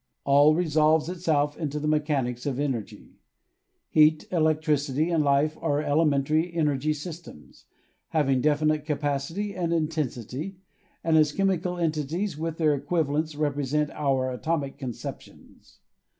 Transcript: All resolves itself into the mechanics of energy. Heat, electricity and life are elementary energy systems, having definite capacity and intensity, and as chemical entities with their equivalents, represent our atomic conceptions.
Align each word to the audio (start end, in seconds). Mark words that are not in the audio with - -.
All 0.23 0.55
resolves 0.55 1.09
itself 1.09 1.55
into 1.55 1.79
the 1.79 1.87
mechanics 1.87 2.47
of 2.47 2.59
energy. 2.59 3.19
Heat, 3.87 4.27
electricity 4.31 5.11
and 5.11 5.23
life 5.23 5.55
are 5.61 5.79
elementary 5.79 6.51
energy 6.55 6.91
systems, 6.91 7.65
having 8.07 8.41
definite 8.41 8.83
capacity 8.83 9.53
and 9.53 9.71
intensity, 9.71 10.57
and 11.03 11.17
as 11.17 11.31
chemical 11.31 11.77
entities 11.77 12.35
with 12.35 12.57
their 12.57 12.73
equivalents, 12.73 13.35
represent 13.35 13.91
our 13.91 14.31
atomic 14.31 14.79
conceptions. 14.79 15.81